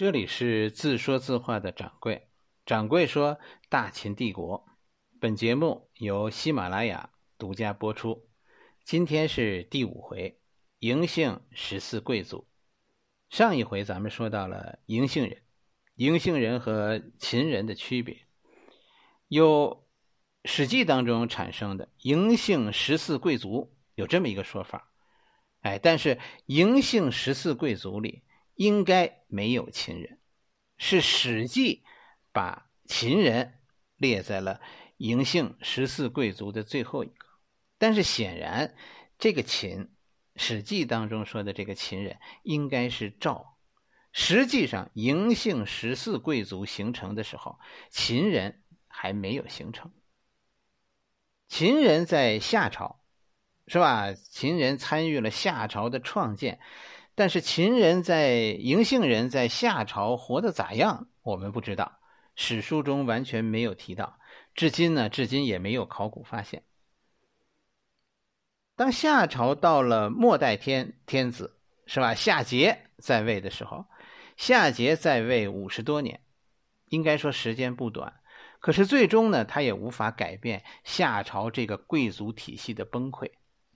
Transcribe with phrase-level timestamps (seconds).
[0.00, 2.26] 这里是自说自话的掌柜。
[2.64, 4.66] 掌柜说：“大秦帝国。”
[5.20, 8.26] 本节目由喜马拉雅独家播出。
[8.82, 10.40] 今天是第五回，
[10.78, 12.48] 嬴姓十四贵族。
[13.28, 15.42] 上一回咱们说到了嬴姓人，
[15.98, 18.26] 嬴姓人和秦人的区别，
[19.28, 19.86] 有
[20.48, 24.90] 《史记》当中产生的嬴姓十四贵族有这么一个说法。
[25.60, 28.22] 哎，但是嬴姓十四贵族里。
[28.60, 30.18] 应该没有秦人，
[30.76, 31.76] 是《史记》
[32.30, 33.54] 把秦人
[33.96, 34.60] 列在了
[34.98, 37.26] 嬴姓十四贵族的最后一个。
[37.78, 38.76] 但是显然，
[39.18, 39.84] 这个秦，
[40.36, 43.56] 《史记》当中说的这个秦人应该是赵。
[44.12, 49.90] 实际上，嬴姓十四贵族形成的时候，秦人还没有形成。
[51.48, 53.00] 秦人在夏朝，
[53.66, 54.12] 是吧？
[54.12, 56.60] 秦人参与了夏朝的创建。
[57.20, 61.06] 但是秦人在嬴姓人在夏朝活得咋样？
[61.20, 61.98] 我们不知道，
[62.34, 64.18] 史书中完全没有提到。
[64.54, 66.62] 至今呢，至今也没有考古发现。
[68.74, 72.14] 当夏朝到了末代天天子是吧？
[72.14, 73.84] 夏桀在位的时候，
[74.38, 76.22] 夏桀在位五十多年，
[76.86, 78.14] 应该说时间不短。
[78.60, 83.30] 可是最终呢，他也无法改变夏朝这个贵族体系的崩溃。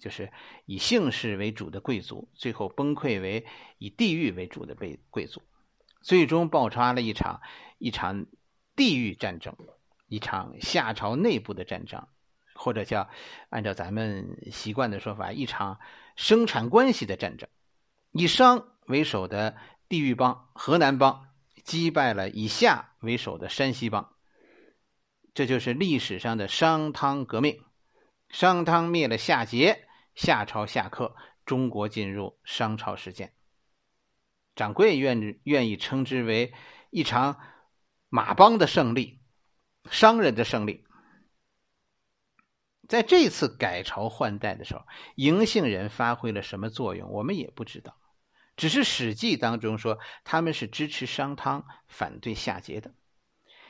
[0.04, 0.30] 就是
[0.66, 3.46] 以姓氏为主的贵族，最后崩溃为
[3.78, 5.40] 以地域为主的被贵族，
[6.02, 7.40] 最终爆发了一场
[7.78, 8.26] 一场
[8.76, 9.56] 地域战争，
[10.06, 12.06] 一场夏朝内部的战争，
[12.54, 13.08] 或者叫
[13.48, 15.80] 按照咱们习惯的说法，一场
[16.16, 17.48] 生产关系的战争。
[18.12, 19.56] 以商为首的
[19.88, 21.28] 地域邦河南邦
[21.62, 24.12] 击败了以夏为首的山西邦，
[25.32, 27.62] 这就是历史上的商汤革命。
[28.28, 29.83] 商汤灭了夏桀。
[30.14, 33.34] 夏朝下课，中国进入商朝时间。
[34.54, 36.54] 掌柜愿愿意称之为
[36.90, 37.40] 一场
[38.08, 39.20] 马帮的胜利，
[39.90, 40.84] 商人的胜利。
[42.86, 44.84] 在这次改朝换代的时候，
[45.16, 47.96] 嬴姓人发挥了什么作用，我们也不知道。
[48.56, 52.94] 只是《史记》当中说，他们是支持商汤，反对夏桀的。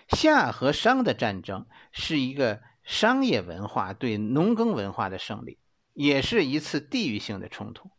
[0.09, 5.59] 夏和商的战争是一个商业文化对农耕文化的胜利。
[5.95, 7.91] 也是一次地域性的冲突，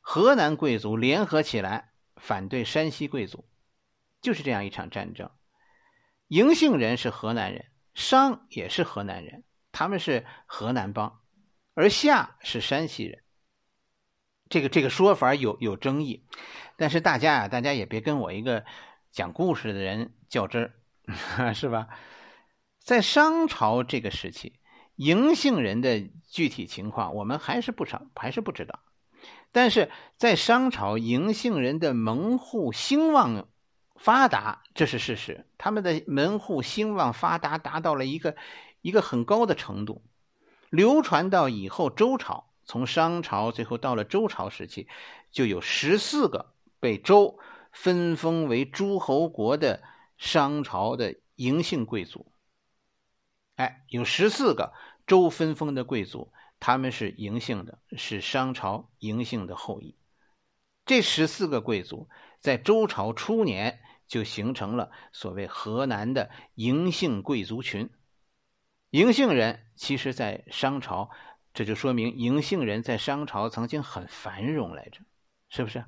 [0.00, 3.48] 河南贵族联合起来反对山西贵族，
[4.20, 5.30] 就是这样一场战争。
[6.28, 11.20] 嬴姓人是河南人，商也是河南人，他们是河南帮，
[11.74, 13.22] 而夏是山西人。
[14.48, 16.26] 这个这个说法有有争议，
[16.76, 18.64] 但是大家啊，大家也别跟我一个
[19.12, 20.72] 讲故事的人较真
[21.38, 21.88] 儿， 是吧？
[22.80, 24.59] 在商朝这个时期。
[25.00, 28.80] 嬴姓人的具体情况，我们还是不少，还是不知道。
[29.50, 33.48] 但是在商朝，嬴姓人的门户兴旺
[33.96, 35.46] 发达，这是事实。
[35.56, 38.36] 他们的门户兴旺发达，达到了一个
[38.82, 40.02] 一个很高的程度。
[40.68, 44.86] 流传到以后周朝，从商朝最后到了周朝时期，
[45.30, 47.38] 就有十四个被周
[47.72, 49.82] 分封为诸侯国的
[50.18, 52.30] 商朝的嬴姓贵族。
[53.56, 54.74] 哎，有十四个。
[55.10, 59.96] 周分封的贵族，他们是嬴姓的，是商朝嬴姓的后裔。
[60.86, 67.90] 这十四个贵族在周朝初年就形成了所谓河南的嬴姓贵族群。
[68.92, 71.10] 嬴姓人其实，在商朝，
[71.54, 75.00] 这就说明嬴姓人在商朝曾经很繁荣来着，
[75.48, 75.84] 是不是？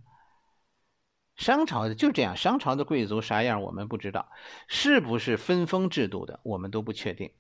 [1.37, 4.29] 商朝的就这样，商朝的贵族啥样我们不知道，
[4.67, 7.33] 是不是分封制度的，我们都不确定。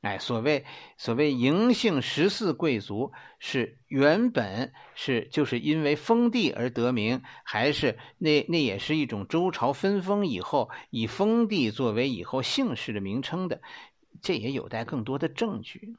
[0.00, 0.64] 哎，所谓
[0.96, 13.60] 所谓嬴姓十四贵族是原本是就是因为封地而得名，还是那那也是一种周朝分封以后以封地作为以后姓氏的名称的，
[14.22, 15.94] 这也有待更多的证据。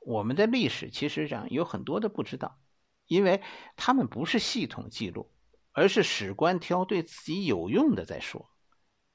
[0.00, 2.58] 我们的历史其实上有很多的不知道，
[3.06, 3.40] 因为
[3.76, 5.30] 他们不是系统记录，
[5.70, 8.50] 而是史官挑对自己有用的在说。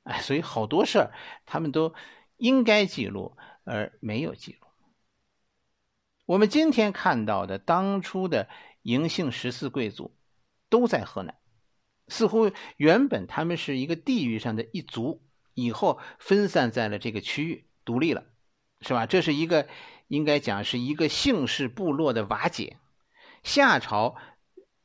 [0.04, 1.12] 哎，所以好多事儿
[1.46, 1.94] 他们都
[2.38, 3.36] 应该记录。
[3.64, 4.68] 而没有记录。
[6.26, 8.48] 我们今天看到的当初的
[8.84, 10.16] 嬴姓十四贵族，
[10.70, 11.36] 都在河南，
[12.08, 15.22] 似乎原本他们是一个地域上的一族，
[15.54, 18.24] 以后分散在了这个区域，独立了，
[18.82, 19.06] 是吧？
[19.06, 19.68] 这是一个
[20.08, 22.78] 应该讲是一个姓氏部落的瓦解。
[23.44, 24.16] 夏朝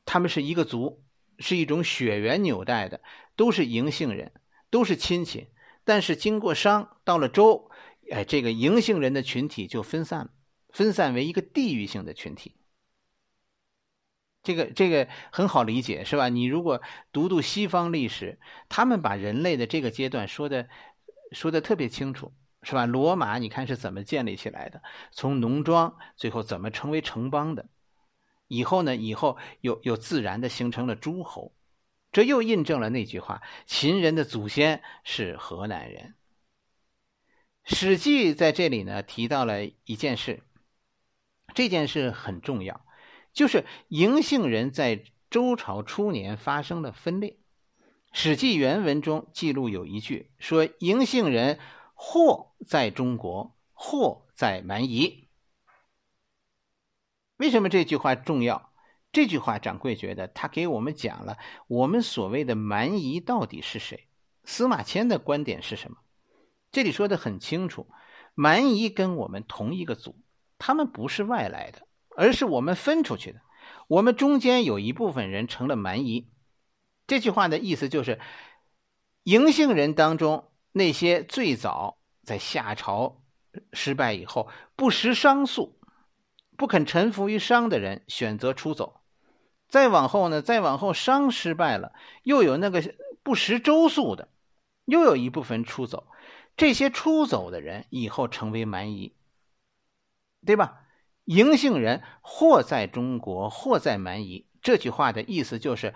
[0.04, 1.04] 他们是一个族，
[1.38, 3.00] 是一种血缘纽带的，
[3.36, 4.32] 都是嬴姓人，
[4.70, 5.48] 都是亲戚。
[5.84, 7.70] 但是经过商，到了周。
[8.10, 10.30] 哎，这个嬴姓人的群体就分散，
[10.70, 12.54] 分散为一个地域性的群体。
[14.42, 16.28] 这个这个很好理解，是吧？
[16.28, 16.80] 你如果
[17.10, 18.38] 读读西方历史，
[18.68, 20.68] 他们把人类的这个阶段说的
[21.32, 22.32] 说的特别清楚，
[22.62, 22.86] 是吧？
[22.86, 24.80] 罗马你看是怎么建立起来的？
[25.10, 27.68] 从农庄最后怎么成为城邦的？
[28.46, 28.94] 以后呢？
[28.94, 31.52] 以后又又自然的形成了诸侯，
[32.12, 36.02] 这又印证了那句话：秦人的祖先是河南人。
[37.68, 40.44] 《史记》在这里呢提到了一件事，
[41.52, 42.86] 这件事很重要。
[43.32, 47.30] 就是嬴姓人在周朝初年发生了分裂，
[48.12, 51.58] 《史记》原文中记录有一句说：“嬴姓人
[51.94, 55.26] 或在中国，或在蛮夷。”
[57.36, 58.72] 为什么这句话重要？
[59.10, 61.36] 这句话掌柜觉得他给我们讲了
[61.66, 64.06] 我们所谓的蛮夷到底是谁。
[64.44, 65.98] 司马迁的观点是什么？
[66.72, 67.88] 这里说的很清楚，
[68.34, 70.16] 蛮夷跟我们同一个族，
[70.58, 71.86] 他们不是外来的。
[72.18, 73.42] 而是我们分出去的，
[73.88, 76.30] 我们中间有一部分人成了蛮夷。
[77.06, 78.18] 这句话的意思就是，
[79.22, 83.20] 嬴姓人当中那些最早在夏朝
[83.74, 85.78] 失败以后不食商粟、
[86.56, 89.02] 不肯臣服于商的人，选择出走；
[89.68, 91.92] 再往后呢，再往后商失败了，
[92.22, 92.82] 又有那个
[93.22, 94.28] 不食周粟的，
[94.86, 96.06] 又有一部分出走。
[96.56, 99.14] 这些出走的人以后成为蛮夷，
[100.44, 100.82] 对吧？
[101.26, 104.46] 嬴姓人或在中国，或在蛮夷。
[104.62, 105.94] 这句话的意思就是，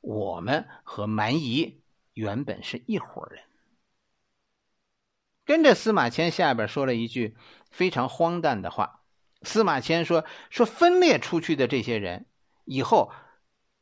[0.00, 1.80] 我们和蛮夷
[2.12, 3.42] 原本是一伙人。
[5.44, 7.36] 跟着司马迁下边说了一句
[7.70, 9.02] 非常荒诞的话。
[9.42, 12.26] 司马迁说：“说分裂出去的这些人，
[12.64, 13.12] 以后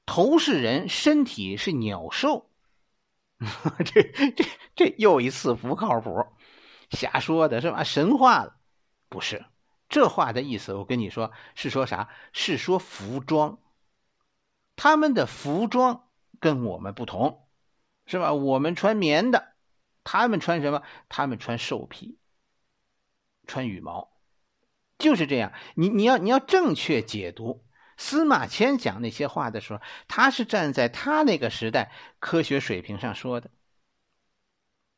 [0.05, 2.50] 头是人，身体是鸟兽。”
[3.84, 4.02] 这
[4.32, 4.44] 这
[4.75, 6.26] 这又一次不靠谱，
[6.90, 7.84] 瞎说的是吧？
[7.84, 8.56] 神话了，
[9.08, 9.44] 不是。
[9.88, 12.08] 这话的意思，我跟你说是说啥？
[12.32, 13.58] 是说服装，
[14.76, 16.08] 他们的服装
[16.40, 17.46] 跟我们不同，
[18.06, 18.32] 是吧？
[18.32, 19.52] 我们穿棉的，
[20.02, 20.82] 他们穿什么？
[21.08, 22.19] 他们穿兽皮，
[23.46, 24.10] 穿羽毛，
[24.98, 25.52] 就是这样。
[25.75, 27.64] 你你要你要正确解读
[27.96, 33.50] 司马迁讲那些话的时候，他是站在他那个时代科学水平上说的。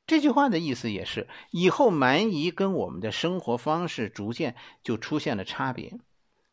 [0.07, 4.55] 这句话的意思也是，以后蛮夷跟我们的生活方式逐渐
[4.85, 5.99] 就出现了差别，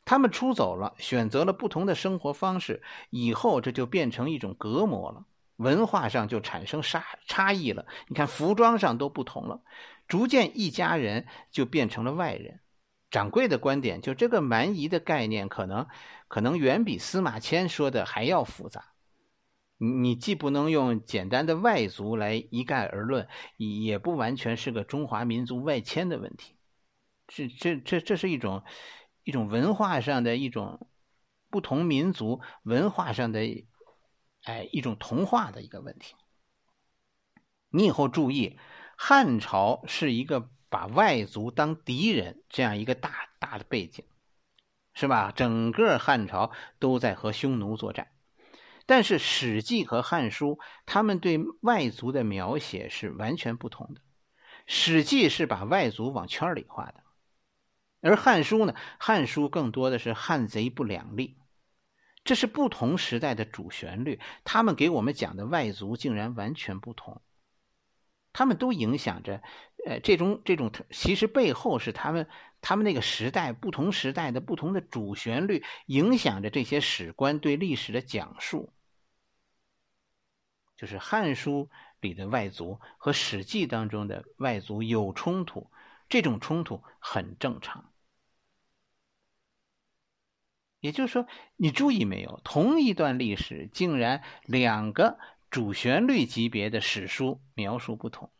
[0.05, 2.81] 他们出走了，选择了不同的生活方式，
[3.11, 5.25] 以后这就变成一种隔膜了，
[5.57, 7.85] 文化上就产生差差异了。
[8.07, 9.61] 你看服装上都不同了，
[10.07, 12.59] 逐渐一家人就变成了外人。
[13.13, 15.87] 掌柜的观点就这个蛮夷的概念，可能
[16.27, 18.85] 可能远比司马迁说的还要复杂。
[19.77, 23.27] 你既不能用简单的外族来一概而论，
[23.57, 26.55] 也不完全是个中华民族外迁的问题，
[27.27, 28.63] 这这这这是一种
[29.23, 30.87] 一种文化上的一种
[31.51, 33.41] 不同民族文化上的
[34.41, 36.15] 哎一种同化的一个问题。
[37.69, 38.57] 你以后注意，
[38.97, 44.03] 汉朝是一个把外族当敌人这样一个大大的背景，
[44.95, 45.31] 是吧？
[45.31, 48.07] 整个汉朝都在和匈奴作战。
[48.87, 50.55] 但是《史记》和《汉书》
[50.87, 54.01] 他们对外族的描写是完全不同的，
[54.65, 57.03] 《史记》是把外族往圈里画的，
[58.01, 61.37] 而《汉书》呢，《汉书》更多的是汉贼不两立，
[62.23, 64.19] 这是不同时代的主旋律。
[64.43, 67.21] 他们给我们讲的外族竟然完全不同，
[68.33, 69.41] 他们都影响着，
[69.85, 72.27] 呃，这种这种其实背后是他们。
[72.65, 78.71] 他们那个时代，不同时代的不同的主旋律，影响着这些史官对历史的讲述。
[80.77, 85.69] 就是《汉书》里的外族和《史记》当中的外族有冲突，
[86.07, 87.91] 这种冲突很正常。
[90.79, 92.39] 也就是说，你注意没有？
[92.45, 98.31] 同一段历史，竟然两个主旋律级别的史书描述不同。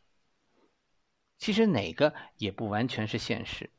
[1.44, 3.70] 其实哪个也不完全是现实。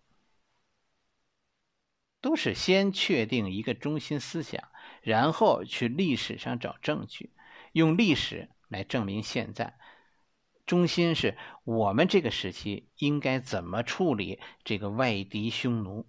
[2.21, 4.69] 都是先确定一个中心思想，
[5.01, 7.31] 然后去历史上找证据，
[7.73, 9.79] 用历史来证明现在。
[10.67, 16.07] 中心是我们这个时期应该怎么处理这个外敌匈奴。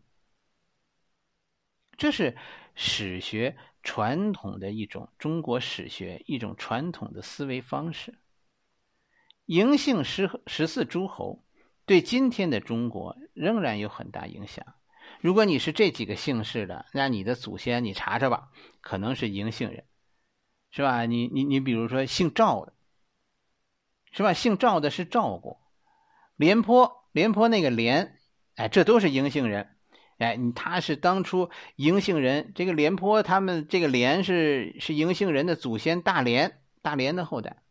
[1.95, 2.35] 这是
[2.74, 8.19] 史学传统的一种中国史学一种传统的思维方式。
[9.45, 11.44] 嬴姓十十四诸侯
[11.86, 14.65] 对今天的中国仍然有很大影响。
[15.22, 18.50] 如果你是这几个姓氏的，那你的祖先你查查吧，
[18.82, 19.84] 可能是嬴姓人，
[20.72, 21.06] 是吧？
[21.06, 22.74] 你你你，比如说姓赵的，
[24.12, 24.34] 是吧？
[24.34, 25.62] 姓赵的是赵国，
[26.36, 28.20] 廉颇，廉颇那个廉，
[28.56, 29.72] 哎，这都是嬴姓人。
[30.18, 37.62] 哎，他是当初嬴姓人，这个廉颇他们这个廉是是嬴姓人的祖先大廉，大廉的后代。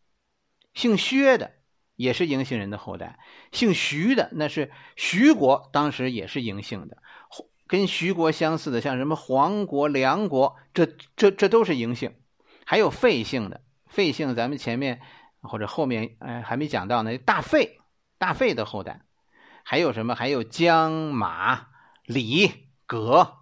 [0.75, 1.55] 姓薛的
[1.97, 3.19] 也是嬴姓人的后代，
[3.53, 6.99] 姓徐的那是徐国，当时也是嬴姓的，
[7.67, 10.87] 跟徐国相似的，像什么黄国、梁国，这
[11.17, 12.15] 这这都是嬴姓。
[12.65, 15.01] 还有费姓的，费姓咱们前面
[15.41, 17.81] 或者后面哎还没讲到呢，大费，
[18.19, 19.03] 大费的后代。
[19.63, 20.15] 还有什么？
[20.15, 21.69] 还有姜、马。
[22.05, 23.39] 李、葛、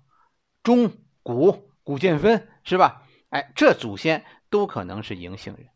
[0.62, 0.92] 钟、
[1.24, 3.02] 古、古建芬是吧？
[3.28, 5.66] 哎，这祖先都可能是嬴姓人，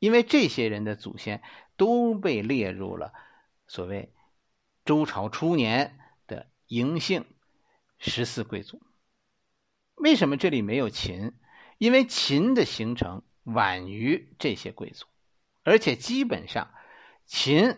[0.00, 1.42] 因为这些人的祖先
[1.82, 3.12] 都被列入了
[3.66, 4.14] 所谓
[4.84, 5.98] 周朝初年
[6.28, 7.24] 的嬴姓
[7.98, 8.80] 十四贵族。
[9.96, 11.32] 为什么这里没有秦？
[11.78, 15.06] 因为秦的形成晚于这些贵族，
[15.64, 16.72] 而且基本上
[17.26, 17.76] 秦。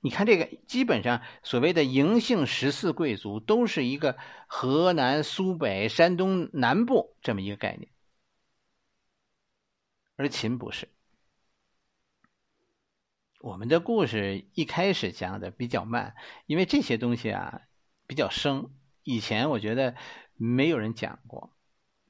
[0.00, 7.90] 你看这个，基本上所谓的嬴姓十四贵族都是一个河南、苏北、山东南部这么一个概念，
[10.16, 10.90] 而秦不是。
[13.46, 17.60] 我们的故事一开始讲的比较慢，因为这些东西啊
[18.04, 18.74] 比较生，
[19.04, 19.94] 以前我觉得
[20.34, 21.54] 没有人讲过。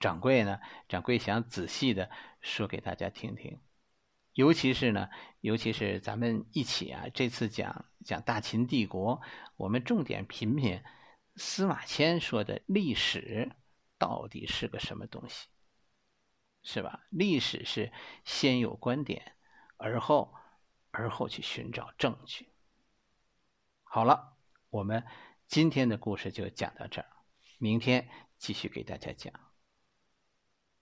[0.00, 2.08] 掌柜呢，掌柜想仔细的
[2.40, 3.60] 说给大家听听。
[4.32, 5.10] 尤其是呢，
[5.42, 9.20] 尤其是咱们一起啊，这次讲讲大秦帝国，
[9.58, 10.82] 我们重点品品
[11.34, 13.52] 司马迁说的历史
[13.98, 15.48] 到底是个什么东西，
[16.62, 17.04] 是吧？
[17.10, 17.92] 历史是
[18.24, 19.34] 先有观点，
[19.76, 20.32] 而后
[20.96, 22.48] 而后去寻找证据。
[23.82, 24.38] 好了，
[24.70, 25.04] 我们
[25.46, 27.06] 今天的故事就讲到这儿，
[27.58, 29.45] 明天继续给大家讲。